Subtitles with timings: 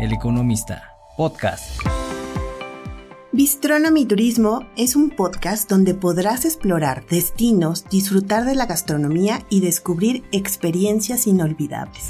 [0.00, 1.80] El Economista, podcast.
[3.30, 10.24] Bistronomy Turismo es un podcast donde podrás explorar destinos, disfrutar de la gastronomía y descubrir
[10.32, 12.06] experiencias inolvidables.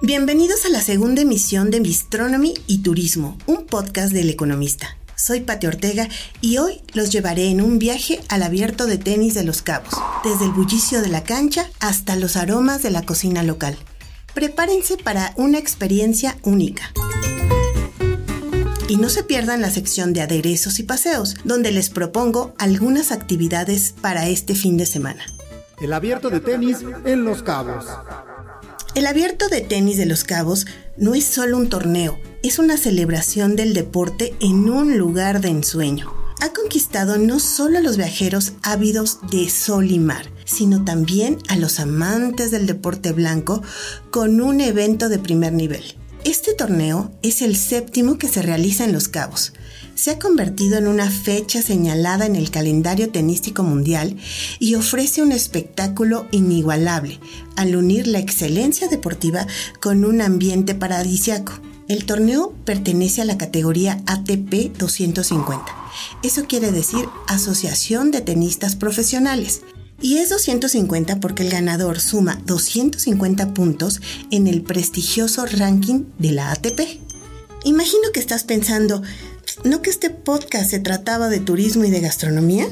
[0.00, 4.96] Bienvenidos a la segunda emisión de Bistronomy y Turismo, un podcast del Economista.
[5.16, 6.08] Soy Pati Ortega
[6.40, 9.94] y hoy los llevaré en un viaje al abierto de tenis de Los Cabos,
[10.24, 13.76] desde el bullicio de la cancha hasta los aromas de la cocina local.
[14.34, 16.92] Prepárense para una experiencia única.
[18.88, 23.94] Y no se pierdan la sección de aderezos y paseos, donde les propongo algunas actividades
[24.00, 25.24] para este fin de semana.
[25.80, 27.86] El abierto de tenis en Los Cabos.
[28.96, 33.54] El abierto de tenis de Los Cabos no es solo un torneo, es una celebración
[33.54, 36.12] del deporte en un lugar de ensueño.
[36.40, 41.56] Ha conquistado no solo a los viajeros ávidos de sol y mar, sino también a
[41.56, 43.62] los amantes del deporte blanco
[44.10, 45.82] con un evento de primer nivel.
[46.24, 49.52] Este torneo es el séptimo que se realiza en Los Cabos.
[49.94, 54.16] Se ha convertido en una fecha señalada en el calendario tenístico mundial
[54.58, 57.20] y ofrece un espectáculo inigualable
[57.56, 59.46] al unir la excelencia deportiva
[59.80, 61.52] con un ambiente paradisiaco.
[61.88, 65.66] El torneo pertenece a la categoría ATP 250.
[66.22, 69.60] Eso quiere decir Asociación de Tenistas Profesionales.
[70.00, 76.52] Y es 250 porque el ganador suma 250 puntos en el prestigioso ranking de la
[76.52, 76.80] ATP.
[77.64, 79.02] Imagino que estás pensando,
[79.64, 82.66] ¿no que este podcast se trataba de turismo y de gastronomía?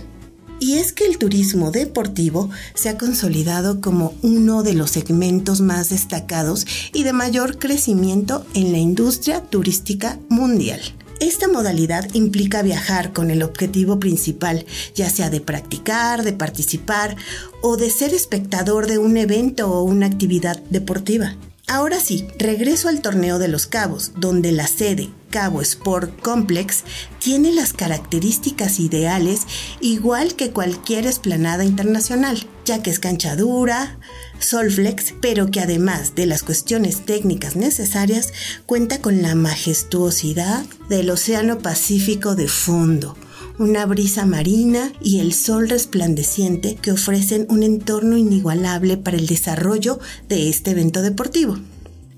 [0.61, 5.91] Y es que el turismo deportivo se ha consolidado como uno de los segmentos más
[5.91, 10.81] destacados y de mayor crecimiento en la industria turística mundial.
[11.23, 17.17] Esta modalidad implica viajar con el objetivo principal, ya sea de practicar, de participar
[17.63, 21.37] o de ser espectador de un evento o una actividad deportiva.
[21.69, 26.83] Ahora sí, regreso al torneo de los Cabos, donde la sede Cabo Sport Complex
[27.21, 29.43] tiene las características ideales
[29.81, 33.99] igual que cualquier esplanada internacional, ya que es cancha dura,
[34.39, 38.33] Solflex, pero que además de las cuestiones técnicas necesarias,
[38.67, 43.17] cuenta con la majestuosidad del Océano Pacífico de fondo,
[43.59, 50.01] una brisa marina y el sol resplandeciente que ofrecen un entorno inigualable para el desarrollo
[50.29, 51.59] de este evento deportivo.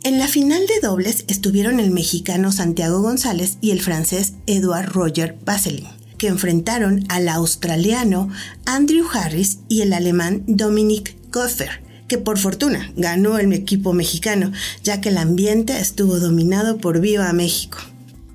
[0.05, 5.37] En la final de dobles estuvieron el mexicano Santiago González y el francés Edouard Roger
[5.44, 5.88] Baselin,
[6.19, 8.29] que enfrentaron al australiano
[8.65, 15.01] Andrew Harris y el alemán Dominic Goffer, que por fortuna ganó el equipo mexicano, ya
[15.01, 17.79] que el ambiente estuvo dominado por Viva México.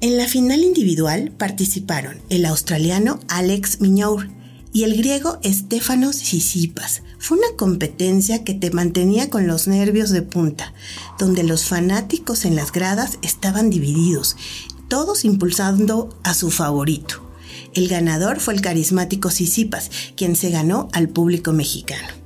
[0.01, 4.29] En la final individual participaron el australiano Alex Miñour
[4.71, 7.01] y el griego Stefanos Sisipas.
[7.17, 10.73] Fue una competencia que te mantenía con los nervios de punta,
[11.17, 14.37] donde los fanáticos en las gradas estaban divididos,
[14.87, 17.28] todos impulsando a su favorito.
[17.73, 22.19] El ganador fue el carismático Sisipas, quien se ganó al público mexicano.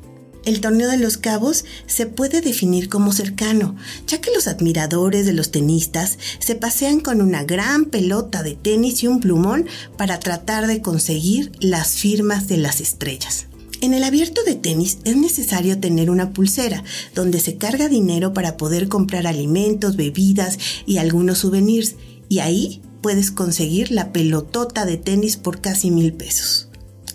[0.46, 3.78] El torneo de los cabos se puede definir como cercano,
[4.08, 9.04] ya que los admiradores de los tenistas se pasean con una gran pelota de tenis
[9.04, 9.68] y un plumón
[9.98, 13.48] para tratar de conseguir las firmas de las estrellas.
[13.80, 16.84] En el abierto de tenis es necesario tener una pulsera
[17.16, 21.96] donde se carga dinero para poder comprar alimentos, bebidas y algunos souvenirs,
[22.28, 26.70] y ahí puedes conseguir la pelotota de tenis por casi mil pesos.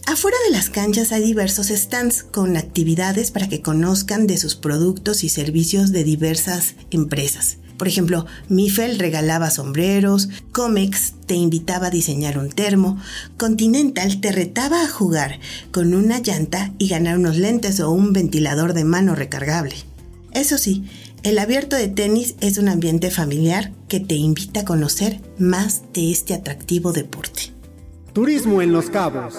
[0.07, 5.25] Afuera de las canchas hay diversos stands con actividades para que conozcan de sus productos
[5.25, 7.59] y servicios de diversas empresas.
[7.77, 12.99] Por ejemplo, Mifel regalaba sombreros, Comex te invitaba a diseñar un termo,
[13.37, 15.41] Continental te retaba a jugar
[15.71, 19.77] con una llanta y ganar unos lentes o un ventilador de mano recargable.
[20.33, 20.85] Eso sí,
[21.23, 26.11] el abierto de tenis es un ambiente familiar que te invita a conocer más de
[26.11, 27.53] este atractivo deporte.
[28.13, 29.35] Turismo en Los Cabos.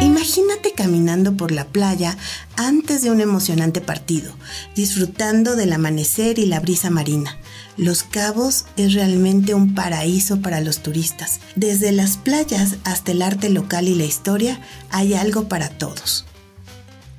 [0.00, 2.16] Imagínate caminando por la playa
[2.56, 4.32] antes de un emocionante partido,
[4.76, 7.36] disfrutando del amanecer y la brisa marina.
[7.76, 11.40] Los Cabos es realmente un paraíso para los turistas.
[11.56, 14.60] Desde las playas hasta el arte local y la historia,
[14.90, 16.26] hay algo para todos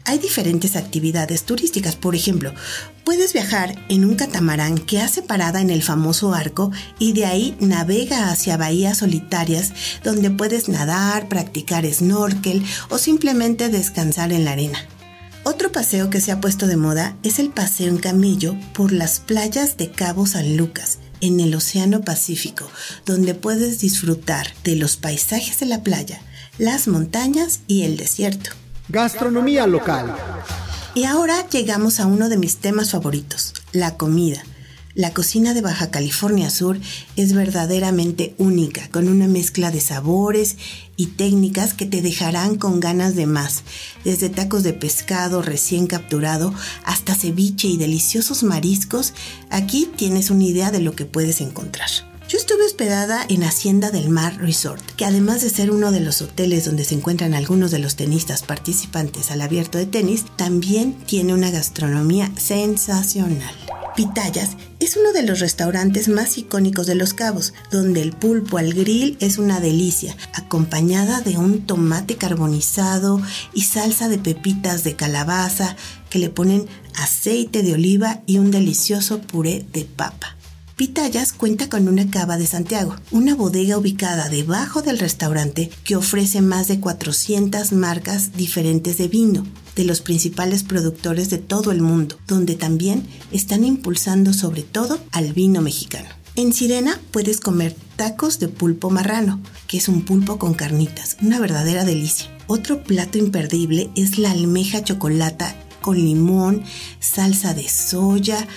[0.10, 1.96] hay diferentes actividades turísticas.
[1.96, 2.52] Por ejemplo,
[3.04, 7.56] puedes viajar en un catamarán que hace parada en el famoso arco y de ahí
[7.60, 9.72] navega hacia bahías solitarias
[10.04, 14.80] donde puedes nadar, practicar snorkel o simplemente descansar en la arena.
[15.44, 19.20] Otro paseo que se ha puesto de moda es el paseo en camello por las
[19.20, 22.68] playas de Cabo San Lucas, en el Océano Pacífico,
[23.06, 26.20] donde puedes disfrutar de los paisajes de la playa,
[26.58, 28.50] las montañas y el desierto.
[28.92, 30.16] Gastronomía local.
[30.96, 34.42] Y ahora llegamos a uno de mis temas favoritos, la comida.
[34.96, 36.80] La cocina de Baja California Sur
[37.16, 40.58] es verdaderamente única, con una mezcla de sabores
[40.98, 43.62] y técnicas que te dejarán con ganas de más,
[44.04, 46.52] desde tacos de pescado recién capturado
[46.84, 49.14] hasta ceviche y deliciosos mariscos,
[49.52, 51.90] aquí tienes una idea de lo que puedes encontrar.
[52.30, 56.22] Yo estuve hospedada en Hacienda del Mar Resort, que además de ser uno de los
[56.22, 61.34] hoteles donde se encuentran algunos de los tenistas participantes al abierto de tenis, también tiene
[61.34, 63.56] una gastronomía sensacional.
[63.96, 68.76] Pitayas es uno de los restaurantes más icónicos de Los Cabos, donde el pulpo al
[68.76, 73.20] grill es una delicia, acompañada de un tomate carbonizado
[73.56, 75.76] y salsa de pepitas de calabaza
[76.12, 80.36] que le ponen aceite de oliva y un delicioso puré de papa.
[80.80, 86.42] Pitayas cuenta con una cava de Santiago, una bodega ubicada debajo del restaurante que ofrece
[86.42, 89.46] más de 400 marcas diferentes de vino
[89.76, 95.34] de los principales productores de todo el mundo, donde también están impulsando sobre todo al
[95.34, 96.08] vino mexicano.
[96.38, 101.42] En Sirena puedes comer tacos de pulpo marrano, que es un pulpo con carnitas, una
[101.42, 102.34] verdadera delicia.
[102.48, 106.64] Otro plato imperdible es la almeja chocolata con limón,
[107.02, 108.48] salsa de soya,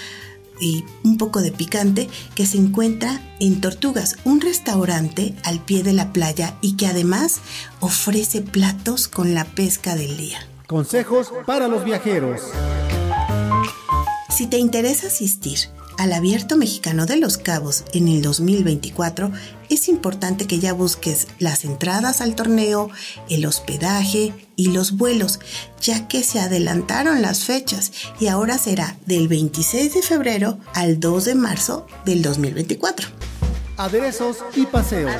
[0.60, 5.93] y un poco de picante que se encuentra en Tortugas, un restaurante al pie de
[5.93, 7.40] la playa y que además
[7.81, 10.38] ofrece platos con la pesca del día.
[10.66, 12.40] Consejos para los viajeros.
[14.31, 15.58] Si te interesa asistir
[15.98, 19.30] al Abierto Mexicano de los Cabos en el 2024,
[19.68, 22.90] es importante que ya busques las entradas al torneo,
[23.28, 25.40] el hospedaje y los vuelos,
[25.80, 31.24] ya que se adelantaron las fechas y ahora será del 26 de febrero al 2
[31.24, 33.08] de marzo del 2024.
[33.76, 35.12] Aderezos y paseos.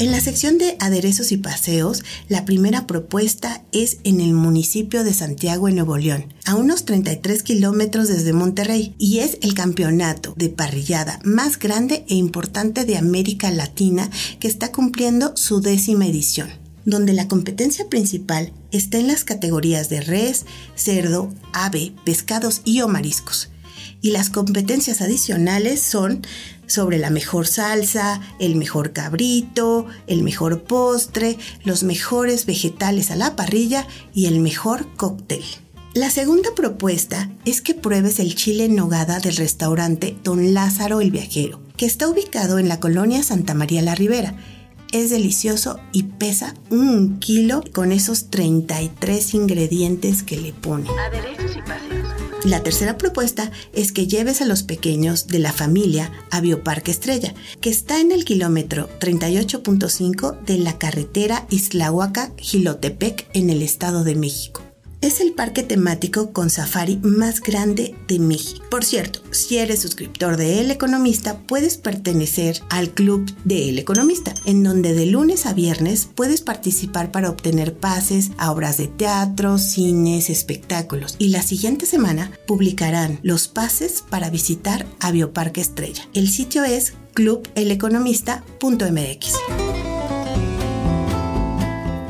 [0.00, 5.12] En la sección de aderezos y paseos, la primera propuesta es en el municipio de
[5.12, 10.48] Santiago, en Nuevo León, a unos 33 kilómetros desde Monterrey, y es el campeonato de
[10.48, 14.08] parrillada más grande e importante de América Latina
[14.38, 16.48] que está cumpliendo su décima edición
[16.86, 22.88] donde la competencia principal está en las categorías de res, cerdo, ave, pescados y o
[22.88, 23.49] mariscos.
[24.02, 26.22] Y las competencias adicionales son
[26.66, 33.36] sobre la mejor salsa, el mejor cabrito, el mejor postre, los mejores vegetales a la
[33.36, 35.42] parrilla y el mejor cóctel.
[35.92, 41.10] La segunda propuesta es que pruebes el chile en nogada del restaurante Don Lázaro el
[41.10, 44.36] Viajero, que está ubicado en la colonia Santa María la Ribera.
[44.92, 50.88] Es delicioso y pesa un kilo con esos 33 ingredientes que le pone.
[52.44, 57.34] La tercera propuesta es que lleves a los pequeños de la familia a Bioparque Estrella,
[57.60, 64.69] que está en el kilómetro 38.5 de la carretera Islahuaca-Gilotepec en el Estado de México
[65.00, 68.66] es el parque temático con safari más grande de México.
[68.70, 74.34] Por cierto, si eres suscriptor de El Economista, puedes pertenecer al club de El Economista,
[74.44, 79.56] en donde de lunes a viernes puedes participar para obtener pases a obras de teatro,
[79.58, 81.14] cines, espectáculos.
[81.18, 86.06] Y la siguiente semana publicarán los pases para visitar a Bioparque Estrella.
[86.12, 89.34] El sitio es clubeleconomista.mx.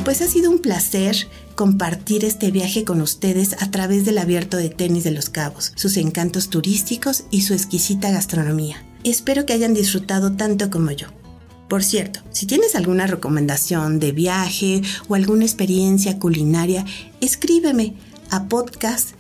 [0.05, 1.29] Pues ha sido un placer
[1.61, 5.99] compartir este viaje con ustedes a través del abierto de tenis de los cabos, sus
[5.99, 8.83] encantos turísticos y su exquisita gastronomía.
[9.05, 11.09] Espero que hayan disfrutado tanto como yo.
[11.69, 16.87] Por cierto, si tienes alguna recomendación de viaje o alguna experiencia culinaria,
[17.21, 17.93] escríbeme
[18.31, 19.11] a podcast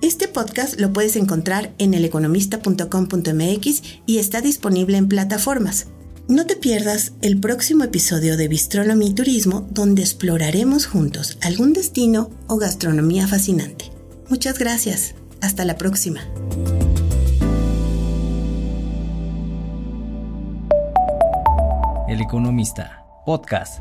[0.00, 5.88] Este podcast lo puedes encontrar en eleconomista.com.mx y está disponible en plataformas.
[6.30, 12.30] No te pierdas el próximo episodio de Bistronomy y Turismo donde exploraremos juntos algún destino
[12.46, 13.86] o gastronomía fascinante.
[14.28, 15.16] Muchas gracias.
[15.40, 16.20] Hasta la próxima.
[22.08, 23.80] El Economista, podcast.